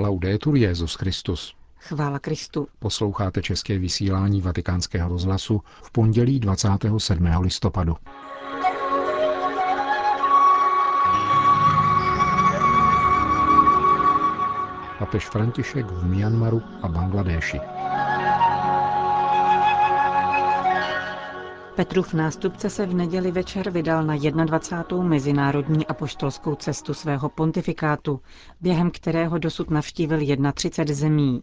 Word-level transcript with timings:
Laudetur 0.00 0.56
Jezus 0.56 0.94
Christus. 0.94 1.54
Chvála 1.78 2.18
Kristu. 2.18 2.68
Posloucháte 2.78 3.42
české 3.42 3.78
vysílání 3.78 4.40
Vatikánského 4.40 5.08
rozhlasu 5.08 5.62
v 5.82 5.92
pondělí 5.92 6.40
27. 6.40 7.26
listopadu. 7.40 7.96
Papež 14.98 15.26
František 15.26 15.86
v 15.86 16.04
Myanmaru 16.04 16.62
a 16.82 16.88
Bangladéši. 16.88 17.60
Petrův 21.76 22.14
nástupce 22.14 22.70
se 22.70 22.86
v 22.86 22.94
neděli 22.94 23.30
večer 23.30 23.70
vydal 23.70 24.04
na 24.04 24.16
21. 24.44 25.04
mezinárodní 25.04 25.86
apoštolskou 25.86 26.54
cestu 26.54 26.94
svého 26.94 27.28
pontifikátu, 27.28 28.20
během 28.60 28.90
kterého 28.90 29.38
dosud 29.38 29.70
navštívil 29.70 30.18
31 30.54 30.94
zemí. 30.94 31.42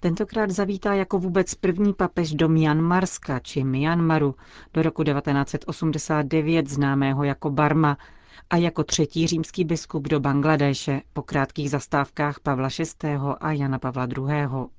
Tentokrát 0.00 0.50
zavítá 0.50 0.94
jako 0.94 1.18
vůbec 1.18 1.54
první 1.54 1.94
papež 1.94 2.32
do 2.32 2.48
Myanmarska 2.48 3.38
či 3.38 3.64
Myanmaru 3.64 4.34
do 4.74 4.82
roku 4.82 5.04
1989 5.04 6.68
známého 6.70 7.24
jako 7.24 7.50
Barma 7.50 7.96
a 8.50 8.56
jako 8.56 8.84
třetí 8.84 9.26
římský 9.26 9.64
biskup 9.64 10.08
do 10.08 10.20
Bangladéše 10.20 11.02
po 11.12 11.22
krátkých 11.22 11.70
zastávkách 11.70 12.40
Pavla 12.40 12.68
VI. 12.78 13.18
a 13.40 13.52
Jana 13.52 13.78
Pavla 13.78 14.06
II. 14.16 14.75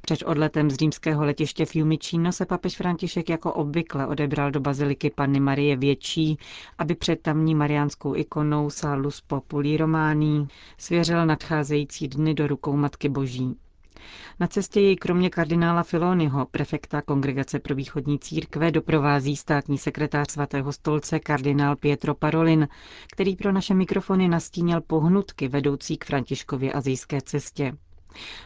Před 0.00 0.22
odletem 0.22 0.70
z 0.70 0.74
římského 0.74 1.24
letiště 1.24 1.64
Fiumicino 1.64 2.32
se 2.32 2.46
papež 2.46 2.76
František 2.76 3.28
jako 3.28 3.52
obvykle 3.52 4.06
odebral 4.06 4.50
do 4.50 4.60
baziliky 4.60 5.10
Panny 5.10 5.40
Marie 5.40 5.76
Větší, 5.76 6.38
aby 6.78 6.94
před 6.94 7.22
tamní 7.22 7.54
mariánskou 7.54 8.16
ikonou 8.16 8.70
Salus 8.70 9.20
Populi 9.20 9.76
Romání 9.76 10.48
svěřil 10.78 11.26
nadcházející 11.26 12.08
dny 12.08 12.34
do 12.34 12.46
rukou 12.46 12.76
Matky 12.76 13.08
Boží. 13.08 13.56
Na 14.40 14.46
cestě 14.46 14.80
jej 14.80 14.96
kromě 14.96 15.30
kardinála 15.30 15.82
Filoniho, 15.82 16.46
prefekta 16.50 17.02
Kongregace 17.02 17.58
pro 17.58 17.74
východní 17.74 18.18
církve, 18.18 18.70
doprovází 18.70 19.36
státní 19.36 19.78
sekretář 19.78 20.30
svatého 20.30 20.72
stolce 20.72 21.20
kardinál 21.20 21.76
Pietro 21.76 22.14
Parolin, 22.14 22.68
který 23.12 23.36
pro 23.36 23.52
naše 23.52 23.74
mikrofony 23.74 24.28
nastínil 24.28 24.80
pohnutky 24.80 25.48
vedoucí 25.48 25.96
k 25.96 26.04
Františkově 26.04 26.72
azijské 26.72 27.20
cestě. 27.20 27.72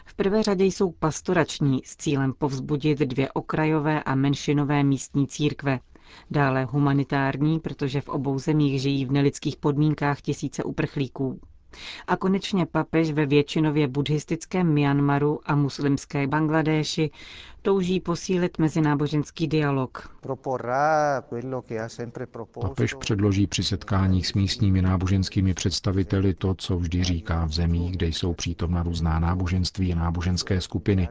V 0.05 0.13
prvé 0.13 0.43
řadě 0.43 0.65
jsou 0.65 0.91
pastorační 0.91 1.81
s 1.85 1.95
cílem 1.97 2.33
povzbudit 2.33 2.99
dvě 2.99 3.31
okrajové 3.31 4.03
a 4.03 4.15
menšinové 4.15 4.83
místní 4.83 5.27
církve. 5.27 5.79
Dále 6.31 6.65
humanitární, 6.65 7.59
protože 7.59 8.01
v 8.01 8.09
obou 8.09 8.39
zemích 8.39 8.81
žijí 8.81 9.05
v 9.05 9.11
nelidských 9.11 9.57
podmínkách 9.57 10.21
tisíce 10.21 10.63
uprchlíků. 10.63 11.39
A 12.07 12.17
konečně 12.17 12.65
papež 12.65 13.11
ve 13.11 13.25
většinově 13.25 13.87
buddhistickém 13.87 14.73
Myanmaru 14.73 15.39
a 15.45 15.55
muslimské 15.55 16.27
Bangladéši 16.27 17.11
touží 17.61 17.99
posílit 17.99 18.57
mezináboženský 18.59 19.47
dialog. 19.47 20.15
Papež 22.61 22.93
předloží 22.93 23.47
při 23.47 23.63
setkáních 23.63 24.27
s 24.27 24.33
místními 24.33 24.81
náboženskými 24.81 25.53
představiteli 25.53 26.33
to, 26.33 26.55
co 26.55 26.77
vždy 26.77 27.03
říká 27.03 27.45
v 27.45 27.51
zemích, 27.51 27.91
kde 27.91 28.07
jsou 28.07 28.33
přítomna 28.33 28.83
různá 28.83 29.19
náboženství 29.19 29.93
a 29.93 29.95
náboženské 29.95 30.61
skupiny, 30.61 31.09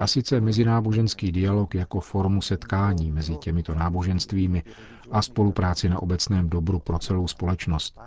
a 0.00 0.06
sice 0.06 0.40
mezináboženský 0.40 1.32
dialog 1.32 1.74
jako 1.74 2.00
formu 2.00 2.42
setkání 2.42 3.10
mezi 3.12 3.36
těmito 3.36 3.74
náboženstvími 3.74 4.62
a 5.10 5.22
spolupráci 5.22 5.88
na 5.88 6.02
obecném 6.02 6.48
dobru 6.48 6.78
pro 6.78 6.98
celou 6.98 7.28
společnost. 7.28 7.98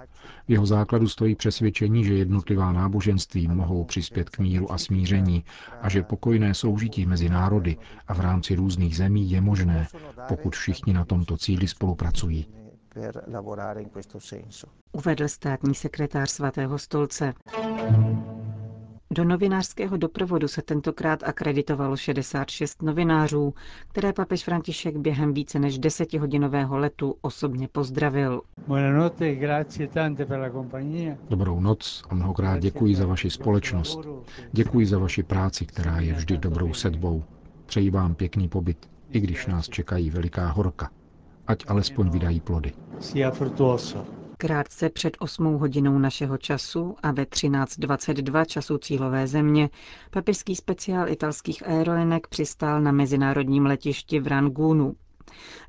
V 0.48 0.52
jeho 0.52 0.66
základu 0.66 1.08
stojí 1.08 1.36
přesvědčení, 1.36 2.06
že 2.06 2.14
jednotlivá 2.14 2.72
náboženství 2.72 3.48
mohou 3.48 3.84
přispět 3.84 4.30
k 4.30 4.40
míru 4.40 4.72
a 4.72 4.78
smíření 4.78 5.44
a 5.82 5.90
že 5.90 6.04
pokojné 6.04 6.54
soužití 6.54 7.06
mezi 7.06 7.30
národy 7.30 7.78
a 8.08 8.14
v 8.14 8.20
rámci 8.20 8.56
různých 8.56 8.98
zemí 8.98 9.32
je 9.32 9.42
možné, 9.42 9.88
pokud 10.28 10.56
všichni 10.56 10.94
na 10.94 11.06
tomto 11.06 11.38
cíli 11.38 11.68
spolupracují. 11.68 12.48
Uvedl 14.92 15.28
státní 15.28 15.76
sekretář 15.76 16.32
svatého 16.32 16.80
stolce. 16.80 17.34
Do 19.16 19.24
novinářského 19.24 19.98
doprovodu 19.98 20.48
se 20.48 20.62
tentokrát 20.62 21.24
akreditovalo 21.24 21.98
66 21.98 22.82
novinářů, 22.82 23.54
které 23.88 24.14
papež 24.14 24.44
František 24.44 24.98
během 24.98 25.34
více 25.34 25.60
než 25.60 25.80
desetihodinového 25.80 26.78
letu 26.78 27.16
osobně 27.22 27.68
pozdravil. 27.68 28.42
Dobrou 31.30 31.60
noc 31.60 32.04
a 32.10 32.16
mnohokrát 32.16 32.60
děkuji 32.60 32.96
za 32.96 33.06
vaši 33.06 33.30
společnost. 33.30 34.00
Děkuji 34.52 34.86
za 34.86 34.98
vaši 35.00 35.24
práci, 35.24 35.66
která 35.66 36.00
je 36.00 36.14
vždy 36.14 36.38
dobrou 36.38 36.74
sedbou. 36.74 37.24
Přeji 37.66 37.90
vám 37.90 38.16
pěkný 38.16 38.48
pobyt, 38.50 38.90
i 39.12 39.20
když 39.20 39.48
nás 39.48 39.70
čekají 39.70 40.10
veliká 40.10 40.48
horka. 40.52 40.90
Ať 41.48 41.64
alespoň 41.68 42.10
vydají 42.10 42.40
plody. 42.40 42.72
Krátce 44.38 44.90
před 44.90 45.18
8 45.20 45.46
hodinou 45.46 46.00
našeho 46.00 46.38
času 46.38 46.96
a 47.04 47.12
ve 47.12 47.24
13.22 47.24 48.46
času 48.46 48.78
cílové 48.78 49.28
země 49.28 49.70
papežský 50.12 50.56
speciál 50.56 51.10
italských 51.10 51.68
aerolinek 51.68 52.28
přistál 52.28 52.82
na 52.82 52.92
mezinárodním 52.92 53.66
letišti 53.66 54.20
v 54.20 54.28
Rangunu. 54.28 54.96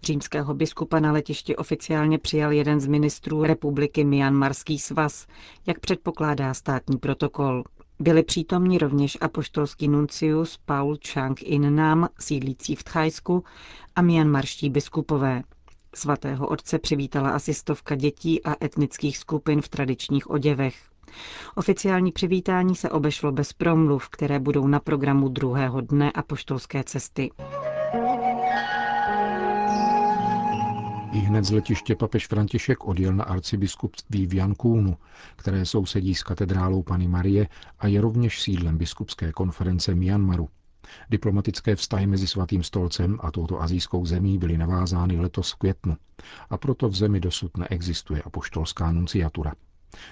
Římského 0.03 0.55
biskupa 0.55 1.01
na 1.01 1.13
letišti 1.13 1.57
oficiálně 1.57 2.19
přijal 2.19 2.53
jeden 2.53 2.81
z 2.81 2.87
ministrů 2.87 3.43
republiky 3.43 4.05
Myanmarský 4.05 4.79
svaz, 4.79 5.27
jak 5.67 5.81
předpokládá 5.81 6.55
státní 6.55 6.99
protokol. 6.99 7.65
Byli 7.99 8.23
přítomní 8.23 8.79
rovněž 8.79 9.19
apoštolský 9.21 9.89
nuncius 9.89 10.57
Paul 10.65 10.97
Chang 11.13 11.43
In 11.43 11.75
Nam, 11.75 12.09
sídlící 12.21 12.77
v 12.77 12.85
Thajsku, 12.85 13.45
a 13.97 14.03
myanmarští 14.03 14.71
biskupové. 14.71 15.43
Svatého 15.97 16.47
otce 16.49 16.79
přivítala 16.79 17.31
asi 17.31 17.55
stovka 17.55 17.95
dětí 17.95 18.43
a 18.45 18.65
etnických 18.65 19.19
skupin 19.19 19.61
v 19.63 19.69
tradičních 19.69 20.31
oděvech. 20.31 20.77
Oficiální 21.55 22.13
přivítání 22.13 22.77
se 22.77 22.91
obešlo 22.91 23.33
bez 23.33 23.53
promluv, 23.53 24.09
které 24.09 24.39
budou 24.39 24.67
na 24.67 24.81
programu 24.81 25.29
druhého 25.29 25.81
dne 25.81 26.13
apoštolské 26.13 26.85
cesty. 26.85 27.31
I 31.13 31.19
hned 31.19 31.45
z 31.45 31.51
letiště 31.51 31.97
papež 31.97 32.27
František 32.27 32.85
odjel 32.85 33.13
na 33.15 33.25
arcibiskupství 33.25 34.27
v 34.27 34.35
Jankúnu, 34.35 34.97
které 35.37 35.67
sousedí 35.67 36.15
s 36.15 36.23
katedrálou 36.23 36.83
Pany 36.83 37.09
Marie 37.09 37.49
a 37.79 37.87
je 37.87 38.01
rovněž 38.01 38.43
sídlem 38.43 38.79
biskupské 38.79 39.33
konference 39.33 39.95
Myanmaru. 39.95 40.49
Diplomatické 41.11 41.77
vztahy 41.77 42.07
mezi 42.07 42.27
Svatým 42.27 42.63
stolcem 42.63 43.19
a 43.23 43.31
touto 43.31 43.63
azijskou 43.63 44.07
zemí 44.07 44.39
byly 44.39 44.59
navázány 44.59 45.21
letos 45.21 45.53
v 45.53 45.57
květnu 45.57 45.97
a 46.51 46.57
proto 46.59 46.89
v 46.89 46.97
zemi 46.97 47.21
dosud 47.21 47.57
neexistuje 47.57 48.23
apoštolská 48.23 48.93
nunciatura. 48.93 49.53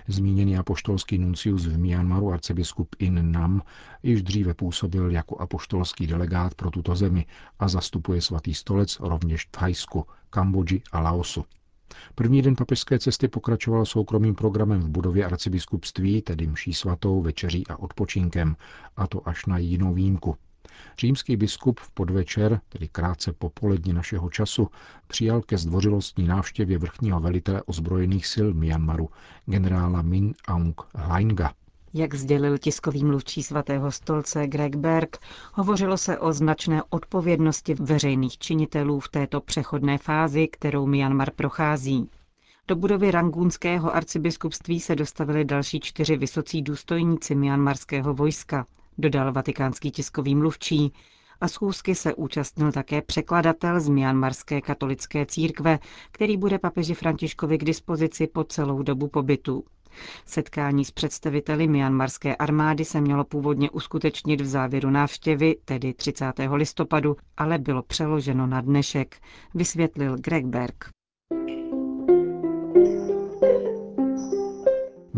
Zmíněný 0.08 0.58
apoštolský 0.58 1.18
nuncius 1.18 1.66
v 1.66 1.78
Myanmaru 1.78 2.32
arcibiskup 2.32 2.96
In 2.98 3.32
Nam 3.32 3.62
již 4.02 4.22
dříve 4.22 4.54
působil 4.54 5.10
jako 5.10 5.38
apoštolský 5.38 6.06
delegát 6.06 6.54
pro 6.54 6.70
tuto 6.70 6.96
zemi 6.96 7.26
a 7.58 7.68
zastupuje 7.68 8.20
svatý 8.22 8.54
stolec 8.54 9.00
rovněž 9.00 9.46
v 9.46 9.50
Thajsku, 9.50 10.06
Kambodži 10.30 10.82
a 10.92 11.00
Laosu. 11.00 11.44
První 12.14 12.42
den 12.42 12.56
papežské 12.56 12.98
cesty 12.98 13.28
pokračoval 13.28 13.86
soukromým 13.86 14.34
programem 14.34 14.80
v 14.80 14.88
budově 14.88 15.26
arcibiskupství, 15.26 16.22
tedy 16.22 16.46
mší 16.46 16.74
svatou, 16.74 17.22
večeří 17.22 17.66
a 17.66 17.76
odpočinkem, 17.78 18.56
a 18.96 19.06
to 19.06 19.28
až 19.28 19.46
na 19.46 19.58
jinou 19.58 19.94
výjimku. 19.94 20.36
Římský 20.98 21.36
biskup 21.36 21.80
v 21.80 21.90
podvečer, 21.90 22.60
tedy 22.68 22.88
krátce 22.88 23.32
po 23.32 23.50
poledni 23.50 23.92
našeho 23.92 24.30
času, 24.30 24.68
přijal 25.06 25.42
ke 25.42 25.58
zdvořilostní 25.58 26.26
návštěvě 26.26 26.78
vrchního 26.78 27.20
velitele 27.20 27.62
ozbrojených 27.62 28.26
sil 28.32 28.48
Myanmaru, 28.54 29.08
generála 29.46 30.02
Min 30.02 30.34
Aung 30.48 30.80
Hlainga. 30.94 31.52
Jak 31.94 32.14
sdělil 32.14 32.58
tiskový 32.58 33.04
mluvčí 33.04 33.42
svatého 33.42 33.92
stolce 33.92 34.46
Greg 34.46 34.76
Berg, 34.76 35.18
hovořilo 35.52 35.96
se 35.96 36.18
o 36.18 36.32
značné 36.32 36.82
odpovědnosti 36.90 37.74
veřejných 37.74 38.38
činitelů 38.38 39.00
v 39.00 39.08
této 39.08 39.40
přechodné 39.40 39.98
fázi, 39.98 40.48
kterou 40.48 40.86
Myanmar 40.86 41.30
prochází. 41.30 42.08
Do 42.68 42.76
budovy 42.76 43.10
rangúnského 43.10 43.94
arcibiskupství 43.94 44.80
se 44.80 44.96
dostavili 44.96 45.44
další 45.44 45.80
čtyři 45.80 46.16
vysocí 46.16 46.62
důstojníci 46.62 47.34
myanmarského 47.34 48.14
vojska, 48.14 48.66
dodal 49.02 49.32
vatikánský 49.32 49.90
tiskový 49.90 50.34
mluvčí, 50.34 50.92
a 51.40 51.48
schůzky 51.48 51.94
se 51.94 52.14
účastnil 52.14 52.72
také 52.72 53.02
překladatel 53.02 53.80
z 53.80 53.88
Myanmarské 53.88 54.60
katolické 54.60 55.26
církve, 55.26 55.78
který 56.12 56.36
bude 56.36 56.58
papeži 56.58 56.94
Františkovi 56.94 57.58
k 57.58 57.64
dispozici 57.64 58.26
po 58.26 58.44
celou 58.44 58.82
dobu 58.82 59.08
pobytu. 59.08 59.64
Setkání 60.26 60.84
s 60.84 60.90
představiteli 60.90 61.68
Myanmarské 61.68 62.36
armády 62.36 62.84
se 62.84 63.00
mělo 63.00 63.24
původně 63.24 63.70
uskutečnit 63.70 64.40
v 64.40 64.46
závěru 64.46 64.90
návštěvy, 64.90 65.56
tedy 65.64 65.94
30. 65.94 66.32
listopadu, 66.52 67.16
ale 67.36 67.58
bylo 67.58 67.82
přeloženo 67.82 68.46
na 68.46 68.60
dnešek, 68.60 69.16
vysvětlil 69.54 70.16
Greg 70.16 70.46
Berg. 70.46 70.84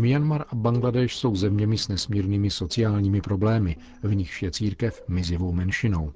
Myanmar 0.05 0.45
a 0.49 0.55
Bangladeš 0.55 1.17
jsou 1.17 1.35
zeměmi 1.35 1.77
s 1.77 1.87
nesmírnými 1.87 2.51
sociálními 2.51 3.21
problémy, 3.21 3.77
v 4.03 4.15
nichž 4.15 4.43
je 4.43 4.51
církev 4.51 5.03
mizivou 5.07 5.51
menšinou. 5.51 6.13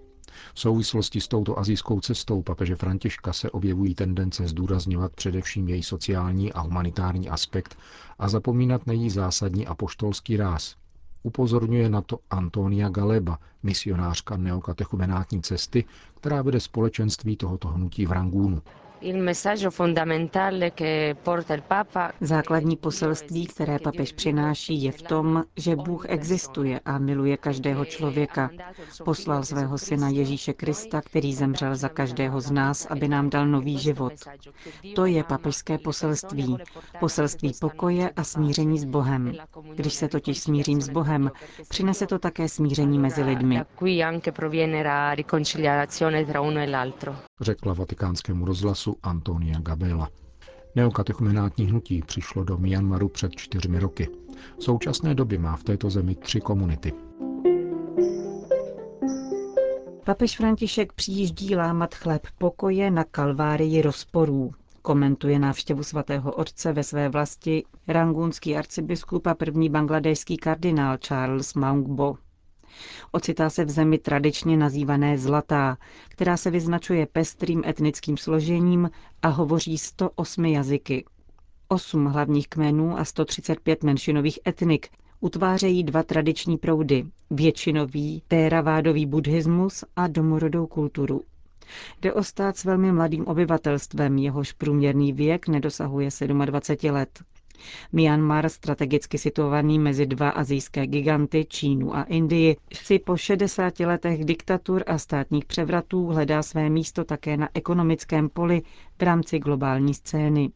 V 0.53 0.59
souvislosti 0.59 1.21
s 1.21 1.27
touto 1.27 1.59
azijskou 1.59 1.99
cestou 1.99 2.41
papeže 2.41 2.75
Františka 2.75 3.33
se 3.33 3.51
objevují 3.51 3.95
tendence 3.95 4.47
zdůrazňovat 4.47 5.15
především 5.15 5.69
její 5.69 5.83
sociální 5.83 6.53
a 6.53 6.59
humanitární 6.61 7.29
aspekt 7.29 7.77
a 8.19 8.29
zapomínat 8.29 8.87
na 8.87 8.93
její 8.93 9.09
zásadní 9.09 9.67
apoštolský 9.67 10.37
ráz. 10.37 10.75
Upozorňuje 11.23 11.89
na 11.89 12.01
to 12.01 12.19
Antonia 12.29 12.89
Galeba, 12.89 13.39
misionářka 13.63 14.37
neokatechumenátní 14.37 15.41
cesty, 15.41 15.85
která 16.15 16.41
vede 16.41 16.59
společenství 16.59 17.35
tohoto 17.35 17.67
hnutí 17.67 18.05
v 18.05 18.11
Rangúnu. 18.11 18.61
Základní 22.21 22.75
poselství, 22.77 23.47
které 23.47 23.79
papež 23.79 24.11
přináší, 24.11 24.83
je 24.83 24.91
v 24.91 25.01
tom, 25.01 25.43
že 25.55 25.75
Bůh 25.75 26.05
existuje 26.09 26.79
a 26.85 26.97
miluje 26.97 27.37
každého 27.37 27.85
člověka. 27.85 28.49
Poslal 29.05 29.43
svého 29.43 29.77
syna 29.77 30.09
Ježíše 30.09 30.53
Krista, 30.53 31.01
který 31.01 31.33
zemřel 31.33 31.75
za 31.75 31.89
každého 31.89 32.41
z 32.41 32.51
nás, 32.51 32.85
aby 32.85 33.07
nám 33.07 33.29
dal 33.29 33.47
nový 33.47 33.77
život. 33.77 34.13
To 34.95 35.05
je 35.05 35.23
papežské 35.23 35.77
poselství. 35.77 36.57
Poselství 36.99 37.51
pokoje 37.61 38.09
a 38.09 38.23
smíření 38.23 38.79
s 38.79 38.85
Bohem. 38.85 39.33
Když 39.75 39.93
se 39.93 40.07
totiž 40.07 40.39
smířím 40.39 40.81
s 40.81 40.89
Bohem, 40.89 41.31
přinese 41.69 42.07
to 42.07 42.19
také 42.19 42.49
smíření 42.49 42.99
mezi 42.99 43.23
lidmi. 43.23 43.61
Řekla 47.41 47.73
vatikánskému 47.73 48.45
rozhlasu 48.45 48.95
Antonia 49.03 49.59
Gabela. 49.59 50.09
Neokatechumenátní 50.75 51.65
hnutí 51.65 52.01
přišlo 52.01 52.43
do 52.43 52.57
Myanmaru 52.57 53.09
před 53.09 53.31
čtyřmi 53.35 53.79
roky. 53.79 54.09
V 54.57 54.63
současné 54.63 55.15
době 55.15 55.39
má 55.39 55.55
v 55.55 55.63
této 55.63 55.89
zemi 55.89 56.15
tři 56.15 56.41
komunity. 56.41 56.93
Papež 60.05 60.37
František 60.37 60.93
přijíždí 60.93 61.55
lámat 61.55 61.95
chléb 61.95 62.27
pokoje 62.37 62.91
na 62.91 63.03
kalvárii 63.03 63.81
rozporů. 63.81 64.51
Komentuje 64.81 65.39
návštěvu 65.39 65.83
svatého 65.83 66.31
otce 66.31 66.73
ve 66.73 66.83
své 66.83 67.09
vlasti 67.09 67.63
rangunský 67.87 68.55
arcibiskup 68.57 69.27
a 69.27 69.33
první 69.33 69.69
bangladejský 69.69 70.37
kardinál 70.37 70.97
Charles 70.97 71.53
Maungbo. 71.53 72.15
Ocitá 73.11 73.49
se 73.49 73.65
v 73.65 73.69
zemi 73.69 73.97
tradičně 73.97 74.57
nazývané 74.57 75.17
Zlatá, 75.17 75.77
která 76.09 76.37
se 76.37 76.51
vyznačuje 76.51 77.05
pestrým 77.05 77.63
etnickým 77.67 78.17
složením 78.17 78.89
a 79.21 79.27
hovoří 79.27 79.77
108 79.77 80.45
jazyky. 80.45 81.05
Osm 81.67 82.05
hlavních 82.05 82.47
kmenů 82.47 82.99
a 82.99 83.05
135 83.05 83.83
menšinových 83.83 84.39
etnik 84.47 84.87
utvářejí 85.19 85.83
dva 85.83 86.03
tradiční 86.03 86.57
proudy, 86.57 87.05
většinový 87.29 88.21
téravádový 88.27 89.05
buddhismus 89.05 89.83
a 89.95 90.07
domorodou 90.07 90.67
kulturu. 90.67 91.21
Jde 92.01 92.13
o 92.13 92.23
stát 92.23 92.57
s 92.57 92.63
velmi 92.63 92.91
mladým 92.91 93.27
obyvatelstvem, 93.27 94.17
jehož 94.17 94.51
průměrný 94.51 95.13
věk 95.13 95.47
nedosahuje 95.47 96.09
27 96.45 96.93
let. 96.95 97.23
Myanmar, 97.91 98.49
strategicky 98.49 99.17
situovaný 99.17 99.79
mezi 99.79 100.05
dva 100.05 100.29
azijské 100.29 100.87
giganty, 100.87 101.45
Čínu 101.49 101.95
a 101.95 102.03
Indii, 102.03 102.57
si 102.73 102.99
po 102.99 103.17
60 103.17 103.79
letech 103.79 104.25
diktatur 104.25 104.83
a 104.87 104.97
státních 104.97 105.45
převratů 105.45 106.05
hledá 106.07 106.43
své 106.43 106.69
místo 106.69 107.03
také 107.03 107.37
na 107.37 107.49
ekonomickém 107.53 108.29
poli 108.29 108.61
v 108.99 109.01
rámci 109.03 109.39
globální 109.39 109.93
scény. 109.93 110.49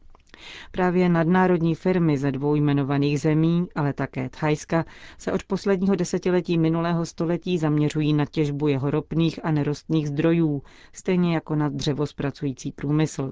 Právě 0.72 1.10
nadnárodní 1.10 1.76
firmy 1.76 2.18
ze 2.18 2.32
dvou 2.32 2.56
jmenovaných 2.56 3.20
zemí, 3.20 3.68
ale 3.76 3.94
také 3.94 4.30
Thajska, 4.30 4.86
se 5.18 5.32
od 5.32 5.44
posledního 5.44 5.96
desetiletí 5.96 6.58
minulého 6.58 7.06
století 7.06 7.58
zaměřují 7.58 8.14
na 8.14 8.26
těžbu 8.26 8.68
jeho 8.68 8.92
ropných 8.92 9.46
a 9.46 9.52
nerostných 9.52 10.08
zdrojů, 10.08 10.64
stejně 10.94 11.34
jako 11.36 11.56
na 11.56 11.70
dřevospracující 11.70 12.72
průmysl. 12.72 13.32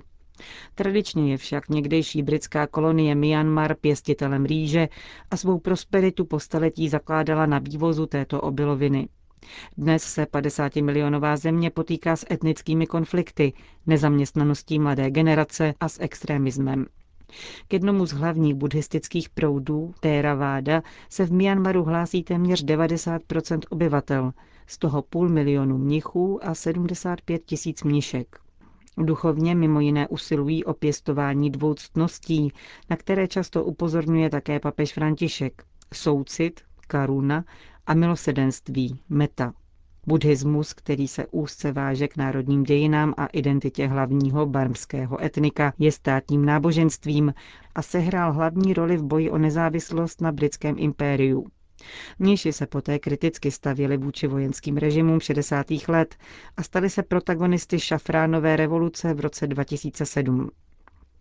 Tradičně 0.76 1.32
je 1.32 1.38
však 1.38 1.70
někdejší 1.70 2.24
britská 2.24 2.68
kolonie 2.68 3.16
Myanmar 3.16 3.76
pěstitelem 3.76 4.46
rýže 4.46 4.90
a 5.32 5.38
svou 5.38 5.60
prosperitu 5.60 6.26
po 6.26 6.40
staletí 6.40 6.90
zakládala 6.90 7.46
na 7.46 7.60
vývozu 7.60 8.06
této 8.06 8.42
obiloviny. 8.42 9.08
Dnes 9.78 10.04
se 10.04 10.24
50-milionová 10.26 11.38
země 11.38 11.70
potýká 11.70 12.16
s 12.16 12.26
etnickými 12.32 12.88
konflikty, 12.88 13.54
nezaměstnaností 13.88 14.80
mladé 14.80 15.12
generace 15.12 15.74
a 15.80 15.90
s 15.90 16.02
extremismem. 16.02 16.86
K 17.68 17.74
jednomu 17.74 18.06
z 18.06 18.12
hlavních 18.12 18.54
buddhistických 18.56 19.30
proudů, 19.30 19.94
Theravada, 20.00 20.82
se 21.10 21.26
v 21.26 21.32
Myanmaru 21.34 21.84
hlásí 21.84 22.24
téměř 22.24 22.64
90 22.64 23.22
obyvatel, 23.70 24.34
z 24.68 24.78
toho 24.78 25.02
půl 25.02 25.30
milionu 25.30 25.78
mnichů 25.78 26.46
a 26.48 26.56
75 26.56 27.46
tisíc 27.46 27.84
mnišek. 27.84 28.40
Duchovně 28.98 29.56
mimo 29.56 29.80
jiné 29.80 30.08
usilují 30.08 30.64
o 30.66 30.74
pěstování 30.74 31.50
dvou 31.50 31.74
ctností, 31.74 32.54
na 32.90 32.96
které 32.96 33.28
často 33.28 33.64
upozorňuje 33.64 34.30
také 34.30 34.60
papež 34.60 34.94
František. 34.94 35.64
Soucit, 35.94 36.62
karuna 36.88 37.46
a 37.88 37.94
milosedenství, 37.94 39.02
meta. 39.10 39.54
Buddhismus, 40.08 40.74
který 40.74 41.08
se 41.08 41.28
úzce 41.32 41.72
váže 41.72 42.08
k 42.08 42.18
národním 42.18 42.64
dějinám 42.64 43.14
a 43.18 43.26
identitě 43.26 43.88
hlavního 43.88 44.46
barmského 44.46 45.24
etnika, 45.24 45.74
je 45.80 45.92
státním 45.92 46.46
náboženstvím 46.46 47.34
a 47.76 47.82
sehrál 47.82 48.34
hlavní 48.34 48.74
roli 48.74 48.98
v 48.98 49.04
boji 49.04 49.30
o 49.30 49.38
nezávislost 49.38 50.22
na 50.22 50.32
britském 50.32 50.76
impériu. 50.80 51.48
Mniši 52.20 52.54
se 52.54 52.68
poté 52.68 53.00
kriticky 53.00 53.52
stavěli 53.52 53.98
vůči 53.98 54.28
vojenským 54.28 54.78
režimům 54.78 55.20
60. 55.20 55.66
let 55.88 56.16
a 56.58 56.64
stali 56.64 56.90
se 56.90 57.04
protagonisty 57.04 57.80
šafránové 57.80 58.56
revoluce 58.56 59.14
v 59.14 59.20
roce 59.20 59.48
2007. 59.48 60.50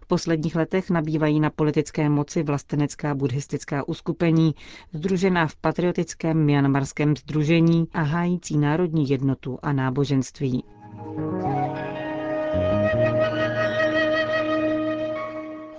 V 0.01 0.07
posledních 0.07 0.57
letech 0.57 0.91
nabývají 0.91 1.41
na 1.41 1.51
politické 1.51 2.09
moci 2.09 2.43
vlastenecká 2.43 3.15
buddhistická 3.15 3.89
uskupení, 3.89 4.55
združená 4.93 5.47
v 5.47 5.57
patriotickém 5.57 6.45
myanmarském 6.45 7.17
združení 7.17 7.89
a 7.93 8.03
hájící 8.03 8.59
národní 8.59 9.09
jednotu 9.11 9.59
a 9.63 9.73
náboženství. 9.73 10.65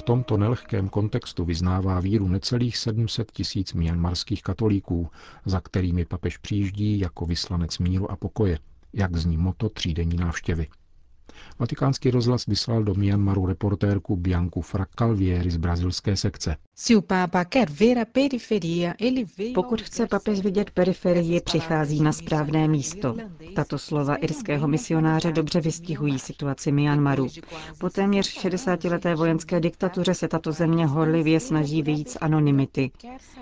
V 0.02 0.04
tomto 0.04 0.38
nelehkém 0.38 0.90
kontextu 0.90 1.46
vyznává 1.46 2.00
víru 2.00 2.28
necelých 2.28 2.78
700 2.78 3.32
tisíc 3.32 3.74
mianmarských 3.74 4.44
katolíků, 4.44 5.10
za 5.46 5.62
kterými 5.62 6.06
papež 6.06 6.38
přijíždí 6.38 7.00
jako 7.00 7.26
vyslanec 7.26 7.80
míru 7.80 8.12
a 8.12 8.16
pokoje, 8.16 8.60
jak 8.94 9.16
zní 9.16 9.38
moto 9.38 9.70
třídenní 9.70 10.18
návštěvy. 10.18 10.68
Vatikánský 11.60 12.12
rozhlas 12.12 12.46
vyslal 12.46 12.84
do 12.84 12.94
Myanmaru 12.96 13.46
reportérku 13.46 14.16
Bianku 14.16 14.62
Fracalvieri 14.62 15.52
z 15.52 15.58
brazilské 15.58 16.16
sekce. 16.16 16.56
Pokud 19.56 19.82
chce 19.82 20.08
papež 20.08 20.40
vidět 20.40 20.72
periferii, 20.72 21.42
přichází 21.42 22.02
na 22.02 22.12
správné 22.12 22.68
místo. 22.68 23.16
Tato 23.56 23.78
slova 23.78 24.16
irského 24.16 24.68
misionáře 24.68 25.32
dobře 25.32 25.62
vystihují 25.62 26.20
situaci 26.20 26.72
Myanmaru. 26.72 27.28
Po 27.80 27.90
téměř 27.90 28.46
60-leté 28.46 29.16
vojenské 29.16 29.60
diktatuře 29.60 30.14
se 30.14 30.28
tato 30.28 30.52
země 30.52 30.86
horlivě 30.86 31.40
snaží 31.40 31.82
vyjít 31.84 32.10
z 32.10 32.18
anonymity. 32.22 32.92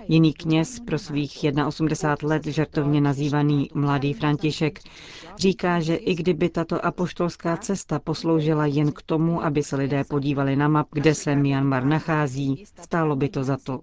Jiný 0.08 0.32
kněz 0.32 0.80
pro 0.80 0.98
svých 0.98 1.44
81 1.66 2.28
let 2.34 2.46
žertovně 2.46 3.00
nazývaný 3.00 3.70
Mladý 3.74 4.12
František 4.12 4.80
říká, 5.38 5.80
že 5.80 5.94
i 5.94 6.14
kdyby 6.14 6.48
tato 6.48 6.84
apoštolská 6.86 7.56
cesta 7.56 7.79
posloužila 7.98 8.66
jen 8.66 8.92
k 8.92 9.02
tomu, 9.02 9.44
aby 9.44 9.62
se 9.62 9.76
lidé 9.76 10.04
podívali 10.04 10.56
na 10.56 10.68
map, 10.68 10.86
kde 10.92 11.14
se 11.14 11.36
Myanmar 11.36 11.84
nachází, 11.84 12.64
stálo 12.82 13.16
by 13.16 13.28
to 13.28 13.44
za 13.44 13.56
to. 13.64 13.80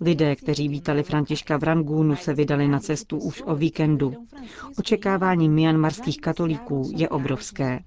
Lidé, 0.00 0.36
kteří 0.36 0.68
vítali 0.68 1.02
Františka 1.02 1.56
v 1.56 1.62
Rangúnu, 1.62 2.16
se 2.16 2.34
vydali 2.34 2.68
na 2.68 2.80
cestu 2.80 3.18
už 3.18 3.42
o 3.46 3.54
víkendu. 3.54 4.14
Očekávání 4.78 5.48
myanmarských 5.48 6.20
katolíků 6.20 6.90
je 6.96 7.08
obrovské. 7.08 7.80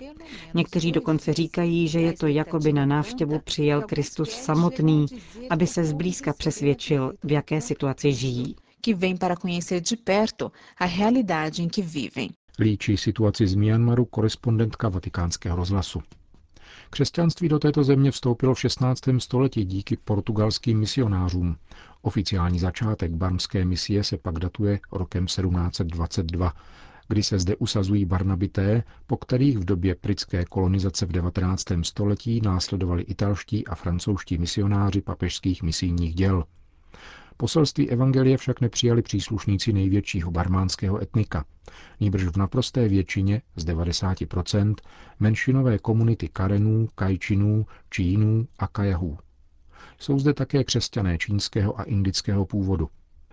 Někteří 0.54 0.92
dokonce 0.92 1.34
říkají, 1.34 1.88
že 1.88 2.02
je 2.02 2.14
to 2.14 2.28
jako 2.28 2.60
by 2.60 2.74
na 2.74 2.86
návštěvu 2.86 3.40
přijel 3.40 3.82
Kristus 3.82 4.30
samotný, 4.32 5.06
aby 5.50 5.68
se 5.68 5.84
zblízka 5.86 6.34
přesvědčil, 6.34 7.14
v 7.24 7.32
jaké 7.32 7.62
situaci 7.62 8.14
žijí. 8.14 8.56
que 8.86 9.18
para 9.18 9.36
conhecer 9.36 9.82
de 9.82 9.98
perto 9.98 10.52
a 10.78 10.86
realidade 10.86 11.60
em 11.62 11.68
que 11.70 11.82
vivem. 11.82 12.30
Líčí 12.60 12.98
situaci 12.98 13.48
z 13.48 13.56
Myanmaru 13.56 14.06
korespondentka 14.06 14.90
vatikánského 14.90 15.56
rozhlasu. 15.56 16.02
Křesťanství 16.90 17.50
do 17.50 17.60
této 17.60 17.84
země 17.84 18.12
vstoupilo 18.12 18.54
v 18.54 18.60
16. 18.60 19.00
století 19.18 19.66
díky 19.66 19.98
portugalským 19.98 20.80
misionářům. 20.80 21.58
Oficiální 22.02 22.60
začátek 22.60 23.12
barmské 23.12 23.66
misie 23.66 24.04
se 24.04 24.18
pak 24.18 24.40
datuje 24.40 24.80
rokem 24.92 25.26
1722, 25.26 26.54
kdy 27.08 27.24
se 27.24 27.40
zde 27.40 27.56
usazují 27.56 28.06
barnabité, 28.06 28.84
po 29.08 29.18
kterých 29.18 29.58
v 29.58 29.66
době 29.66 29.96
britské 30.04 30.46
kolonizace 30.46 31.06
v 31.06 31.12
19. 31.12 31.64
století 31.82 32.42
následovali 32.42 33.04
italští 33.04 33.68
a 33.68 33.76
francouzští 33.76 34.38
misionáři 34.38 35.02
papežských 35.02 35.64
misijních 35.64 36.16
děl. 36.16 36.44
Poselství 37.38 37.90
evangelie 37.90 38.38
však 38.38 38.62
nepřijali 38.62 39.02
příslušníci 39.02 39.74
největšího 39.74 40.32
barmánského 40.32 41.02
etnika. 41.02 41.46
Nýbrž 42.00 42.24
v 42.24 42.38
naprosté 42.38 42.88
většině, 42.88 43.42
z 43.56 43.66
90%, 43.66 44.76
menšinové 45.20 45.80
komunity 45.80 46.30
Karenů, 46.30 46.90
Kajčinů, 46.96 47.66
Čínů 47.90 48.48
a 48.60 48.68
Kajahů. 48.68 49.18
Jsou 50.00 50.20
zde 50.20 50.34
také 50.34 50.64
křesťané 50.64 51.18
čínského 51.18 51.80
a 51.80 51.84
indického 51.84 52.46
původu. 52.46 52.90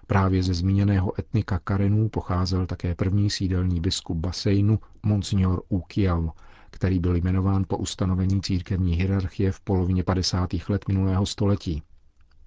Právě 0.06 0.42
ze 0.42 0.54
zmíněného 0.54 1.21
etnika 1.21 1.59
Karenů 1.59 2.09
pocházel 2.09 2.66
také 2.66 2.94
první 2.94 3.30
sídelní 3.30 3.80
biskup 3.80 4.16
Basejnu, 4.16 4.78
monsignor 5.02 5.62
Ukiao, 5.68 6.30
který 6.71 6.99
byl 6.99 7.16
jmenován 7.16 7.64
po 7.68 7.76
ustanovení 7.76 8.42
církevní 8.42 8.94
hierarchie 8.94 9.52
v 9.52 9.61
polovině 9.61 10.04
50. 10.04 10.50
let 10.68 10.88
minulého 10.88 11.26
století. 11.26 11.82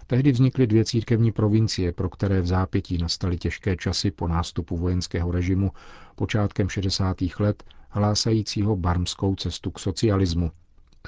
Tehdy 0.06 0.32
vznikly 0.32 0.66
dvě 0.66 0.84
církevní 0.84 1.32
provincie, 1.32 1.92
pro 1.92 2.08
které 2.08 2.40
v 2.40 2.46
zápětí 2.46 2.98
nastaly 2.98 3.38
těžké 3.38 3.76
časy 3.76 4.10
po 4.10 4.28
nástupu 4.28 4.76
vojenského 4.76 5.30
režimu 5.30 5.70
počátkem 6.14 6.68
60. 6.68 7.16
let 7.38 7.64
hlásajícího 7.88 8.76
barmskou 8.76 9.34
cestu 9.34 9.70
k 9.70 9.78
socialismu. 9.78 10.50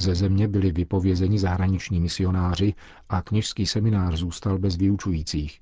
Ze 0.00 0.14
země 0.14 0.48
byli 0.48 0.72
vypovězeni 0.72 1.38
zahraniční 1.38 2.00
misionáři 2.00 2.74
a 3.08 3.22
kněžský 3.22 3.66
seminář 3.66 4.14
zůstal 4.14 4.58
bez 4.58 4.76
vyučujících. 4.76 5.60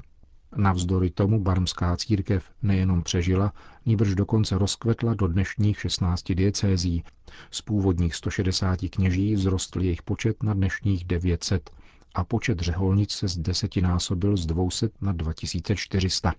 Navzdory 0.56 1.10
tomu 1.10 1.40
barmská 1.40 1.96
církev 1.96 2.50
nejenom 2.62 3.02
přežila, 3.02 3.52
níbrž 3.86 4.14
dokonce 4.14 4.58
rozkvetla 4.58 5.14
do 5.14 5.26
dnešních 5.26 5.80
16 5.80 6.32
diecézí. 6.32 7.04
Z 7.50 7.62
původních 7.62 8.14
160 8.14 8.78
kněží 8.90 9.36
vzrostl 9.36 9.82
jejich 9.82 10.02
počet 10.02 10.42
na 10.42 10.54
dnešních 10.54 11.04
900 11.04 11.70
a 12.16 12.24
počet 12.24 12.60
řeholnic 12.60 13.12
se 13.12 13.28
z 13.28 13.38
desetinásobil 13.38 14.36
z 14.36 14.46
200 14.46 14.88
na 15.00 15.12
2400. 15.12 16.34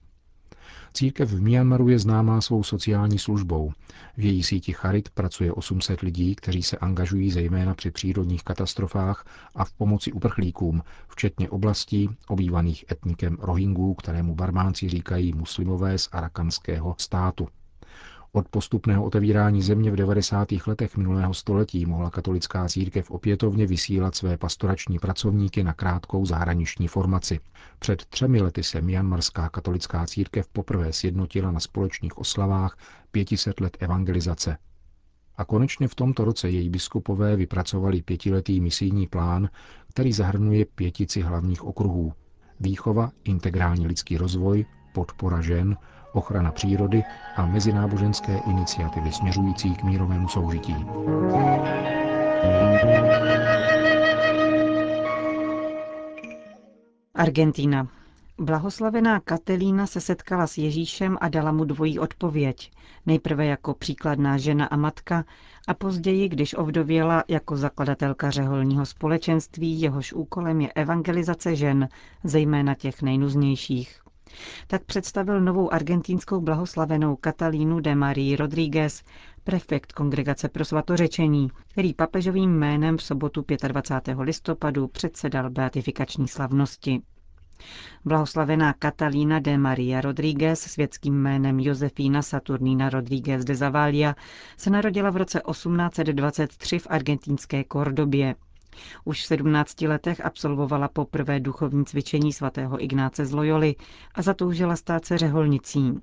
Církev 0.94 1.30
v 1.30 1.42
Myanmaru 1.42 1.90
je 1.90 2.00
známá 2.00 2.42
svou 2.42 2.64
sociální 2.64 3.20
službou. 3.20 3.72
V 4.18 4.26
její 4.26 4.44
síti 4.44 4.74
Charit 4.74 5.10
pracuje 5.10 5.54
800 5.54 6.02
lidí, 6.02 6.36
kteří 6.36 6.64
se 6.64 6.78
angažují 6.78 7.32
zejména 7.32 7.76
při 7.76 7.92
přírodních 7.92 8.44
katastrofách 8.44 9.26
a 9.56 9.66
v 9.66 9.74
pomoci 9.74 10.12
uprchlíkům, 10.12 10.82
včetně 11.08 11.50
oblastí 11.50 12.10
obývaných 12.28 12.86
etnikem 12.92 13.38
Rohingů, 13.40 13.94
kterému 13.94 14.36
barmánci 14.36 14.90
říkají 14.90 15.34
muslimové 15.34 15.98
z 15.98 16.10
arakanského 16.12 16.96
státu. 16.98 17.48
Od 18.32 18.48
postupného 18.50 19.04
otevírání 19.04 19.62
země 19.62 19.92
v 19.92 19.96
90. 19.96 20.48
letech 20.68 20.98
minulého 20.98 21.34
století 21.34 21.86
mohla 21.86 22.10
katolická 22.10 22.70
církev 22.70 23.12
opětovně 23.12 23.68
vysílat 23.68 24.16
své 24.16 24.38
pastorační 24.38 25.00
pracovníky 25.00 25.64
na 25.64 25.74
krátkou 25.74 26.26
zahraniční 26.26 26.88
formaci. 26.88 27.40
Před 27.80 28.06
třemi 28.06 28.42
lety 28.42 28.64
se 28.64 28.82
Myanmarská 28.82 29.50
katolická 29.50 30.06
církev 30.06 30.48
poprvé 30.48 30.94
sjednotila 30.94 31.52
na 31.52 31.60
společných 31.60 32.18
oslavách 32.18 32.78
500 33.12 33.60
let 33.60 33.78
evangelizace. 33.80 34.58
A 35.38 35.46
konečně 35.46 35.88
v 35.88 35.96
tomto 35.96 36.26
roce 36.26 36.50
její 36.50 36.70
biskupové 36.70 37.36
vypracovali 37.36 38.02
pětiletý 38.02 38.62
misijní 38.62 39.08
plán, 39.08 39.50
který 39.90 40.14
zahrnuje 40.14 40.66
pětici 40.66 41.22
hlavních 41.22 41.64
okruhů. 41.64 42.14
Výchova, 42.60 43.12
integrální 43.24 43.88
lidský 43.88 44.18
rozvoj, 44.18 44.66
podpora 44.94 45.42
žen, 45.42 45.78
ochrana 46.18 46.52
přírody 46.52 47.04
a 47.36 47.46
mezináboženské 47.46 48.38
iniciativy 48.38 49.12
směřující 49.12 49.76
k 49.76 49.84
mírovému 49.84 50.28
soužití. 50.28 50.76
Argentina. 57.16 57.88
Blahoslavená 58.40 59.20
Katelína 59.20 59.88
se 59.88 60.02
setkala 60.02 60.48
s 60.48 60.58
Ježíšem 60.58 61.18
a 61.22 61.30
dala 61.30 61.52
mu 61.52 61.64
dvojí 61.66 62.00
odpověď. 62.00 62.72
Nejprve 63.06 63.46
jako 63.46 63.74
příkladná 63.74 64.38
žena 64.38 64.66
a 64.66 64.76
matka 64.76 65.26
a 65.68 65.74
později, 65.74 66.30
když 66.30 66.54
ovdověla 66.54 67.24
jako 67.28 67.58
zakladatelka 67.58 68.30
řeholního 68.30 68.86
společenství, 68.86 69.82
jehož 69.82 70.14
úkolem 70.14 70.62
je 70.62 70.74
evangelizace 70.74 71.56
žen, 71.56 71.88
zejména 72.24 72.76
těch 72.76 73.02
nejnuznějších 73.02 74.07
tak 74.68 74.84
představil 74.84 75.42
novou 75.42 75.74
argentínskou 75.74 76.42
blahoslavenou 76.42 77.16
Katalínu 77.16 77.80
de 77.80 77.96
Marie 77.96 78.38
Rodríguez, 78.38 79.04
prefekt 79.44 79.92
Kongregace 79.94 80.50
pro 80.50 80.66
svatořečení, 80.66 81.50
který 81.68 81.94
papežovým 81.94 82.52
jménem 82.60 82.98
v 82.98 83.04
sobotu 83.04 83.46
25. 83.68 84.18
listopadu 84.20 84.88
předsedal 84.88 85.50
beatifikační 85.50 86.28
slavnosti. 86.28 87.02
Blahoslavená 88.06 88.74
Katalína 88.74 89.40
de 89.40 89.58
Maria 89.58 90.02
Rodríguez 90.02 90.60
světským 90.62 91.14
jménem 91.22 91.60
Josefína 91.60 92.22
Saturnína 92.22 92.90
Rodríguez 92.90 93.46
de 93.46 93.56
Zavalia 93.56 94.16
se 94.58 94.70
narodila 94.70 95.10
v 95.10 95.18
roce 95.18 95.42
1823 95.52 96.80
v 96.80 96.88
argentínské 96.90 97.64
Kordobě. 97.64 98.36
Už 99.06 99.22
v 99.24 99.26
17 99.26 99.82
letech 99.82 100.26
absolvovala 100.26 100.88
poprvé 100.88 101.40
duchovní 101.40 101.86
cvičení 101.86 102.34
svatého 102.34 102.84
Ignáce 102.84 103.26
z 103.26 103.34
Loyoli 103.34 103.76
a 104.16 104.22
zatoužila 104.22 104.76
stát 104.76 105.06
se 105.06 105.18
řeholnicí. 105.18 105.94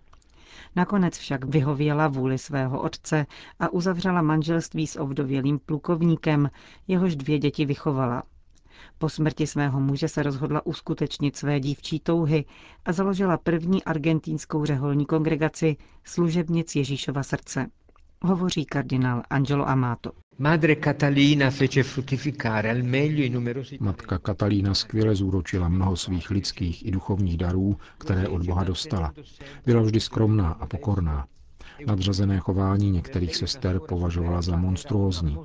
Nakonec 0.76 1.18
však 1.18 1.44
vyhověla 1.44 2.08
vůli 2.08 2.38
svého 2.38 2.82
otce 2.82 3.26
a 3.60 3.68
uzavřela 3.72 4.22
manželství 4.22 4.86
s 4.86 4.98
ovdovělým 5.00 5.58
plukovníkem, 5.58 6.50
jehož 6.88 7.16
dvě 7.16 7.38
děti 7.38 7.64
vychovala. 7.66 8.22
Po 8.98 9.08
smrti 9.08 9.46
svého 9.46 9.80
muže 9.80 10.08
se 10.08 10.22
rozhodla 10.22 10.66
uskutečnit 10.66 11.36
své 11.36 11.60
dívčí 11.60 12.00
touhy 12.00 12.44
a 12.84 12.92
založila 12.92 13.36
první 13.38 13.84
argentínskou 13.84 14.64
řeholní 14.64 15.06
kongregaci 15.06 15.76
služebnic 16.04 16.76
Ježíšova 16.76 17.22
srdce. 17.22 17.66
Hovoří 18.26 18.64
kardinál 18.64 19.22
Angelo 19.30 19.68
Amato. 19.68 20.10
Matka 23.80 24.18
Katalína 24.18 24.74
skvěle 24.74 25.14
zúročila 25.14 25.68
mnoho 25.68 25.96
svých 25.96 26.30
lidských 26.30 26.86
i 26.86 26.90
duchovních 26.90 27.36
darů, 27.36 27.76
které 27.98 28.28
od 28.28 28.46
Boha 28.46 28.64
dostala. 28.64 29.12
Byla 29.66 29.82
vždy 29.82 30.00
skromná 30.00 30.48
a 30.48 30.66
pokorná. 30.66 31.26
Nadřazené 31.86 32.38
chování 32.38 32.90
některých 32.90 33.36
sester 33.36 33.80
považovala 33.88 34.42
za 34.42 34.56
monstruózní. 34.56 35.38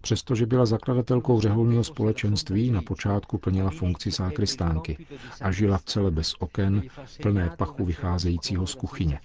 Přestože 0.00 0.46
byla 0.46 0.66
zakladatelkou 0.66 1.40
řeholního 1.40 1.84
společenství, 1.84 2.70
na 2.70 2.82
počátku 2.82 3.38
plnila 3.38 3.70
funkci 3.70 4.12
sákristánky 4.12 5.06
a 5.40 5.52
žila 5.52 5.78
v 5.78 5.84
celé 5.84 6.10
bez 6.10 6.34
oken, 6.38 6.82
plné 7.22 7.50
pachu 7.58 7.84
vycházejícího 7.84 8.66
z 8.66 8.74
kuchyně. 8.74 9.20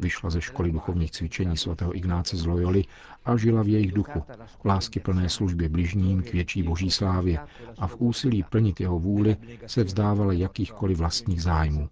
Vyšla 0.00 0.30
ze 0.30 0.40
školy 0.40 0.72
duchovních 0.72 1.10
cvičení 1.10 1.56
svatého 1.56 1.96
Ignáce 1.96 2.36
z 2.36 2.46
Loyoli 2.46 2.84
a 3.24 3.36
žila 3.36 3.62
v 3.62 3.68
jejich 3.68 3.92
duchu, 3.92 4.24
v 4.62 4.64
lásky 4.64 5.00
plné 5.00 5.28
službě 5.28 5.68
bližním 5.68 6.22
k 6.22 6.32
větší 6.32 6.62
boží 6.62 6.90
slávě 6.90 7.38
a 7.78 7.86
v 7.86 7.96
úsilí 7.98 8.42
plnit 8.42 8.80
jeho 8.80 8.98
vůli 8.98 9.36
se 9.66 9.84
vzdávala 9.84 10.32
jakýchkoliv 10.32 10.98
vlastních 10.98 11.42
zájmů. 11.42 11.88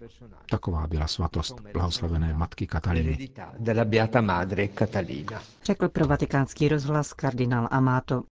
Taková 0.50 0.87
byla 0.87 1.07
svatost 1.07 1.61
blahoslavené 1.73 2.35
matky 2.35 2.66
Katalíny. 2.66 3.28
Řekl 5.64 5.88
pro 5.88 6.07
vatikánský 6.07 6.69
rozhlas 6.69 7.12
kardinál 7.12 7.69
Amato. 7.71 8.23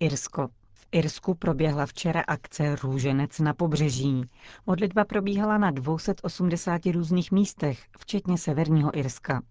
Irsko. 0.00 0.48
Irsku 0.92 1.34
proběhla 1.34 1.86
včera 1.86 2.22
akce 2.28 2.76
Růženec 2.76 3.38
na 3.38 3.54
pobřeží. 3.54 4.24
Modlitba 4.66 5.04
probíhala 5.04 5.58
na 5.58 5.70
280 5.70 6.86
různých 6.86 7.32
místech, 7.32 7.84
včetně 7.98 8.38
severního 8.38 8.98
Irska. 8.98 9.42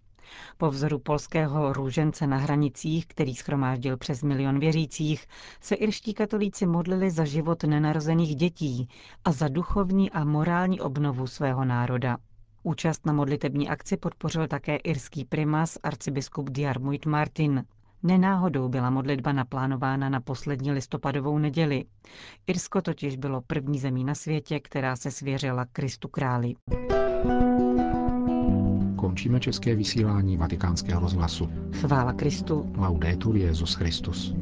Po 0.58 0.70
vzoru 0.70 1.00
polského 1.00 1.74
růžence 1.74 2.28
na 2.28 2.38
hranicích, 2.38 3.08
který 3.08 3.36
schromáždil 3.36 3.98
přes 3.98 4.24
milion 4.24 4.60
věřících, 4.60 5.26
se 5.62 5.76
irští 5.76 6.14
katolíci 6.14 6.66
modlili 6.66 7.12
za 7.12 7.26
život 7.26 7.64
nenarozených 7.64 8.36
dětí 8.36 8.90
a 9.26 9.32
za 9.32 9.48
duchovní 9.48 10.12
a 10.12 10.24
morální 10.24 10.82
obnovu 10.82 11.28
svého 11.28 11.66
národa. 11.66 12.18
Účast 12.64 13.06
na 13.06 13.14
modlitební 13.14 13.70
akci 13.70 13.98
podpořil 13.98 14.48
také 14.48 14.76
irský 14.76 15.26
primas 15.26 15.78
arcibiskup 15.84 16.50
Diarmuid 16.50 17.06
Martin. 17.06 17.64
Nenáhodou 18.06 18.70
byla 18.70 18.90
modlitba 18.90 19.32
naplánována 19.32 20.10
na 20.10 20.20
poslední 20.20 20.72
listopadovou 20.72 21.38
neděli. 21.38 21.86
Irsko 22.48 22.82
totiž 22.82 23.16
bylo 23.16 23.42
první 23.42 23.80
zemí 23.80 24.04
na 24.04 24.16
světě, 24.16 24.60
která 24.60 24.96
se 24.96 25.12
svěřila 25.12 25.66
Kristu 25.66 26.08
králi. 26.08 26.54
Končíme 28.96 29.40
české 29.40 29.76
vysílání 29.76 30.38
vatikánského 30.38 31.02
rozhlasu. 31.02 31.50
Chvála 31.74 32.14
Kristu. 32.14 32.74
Laudetur 32.78 33.38
Jezus 33.38 33.74
Christus. 33.74 34.36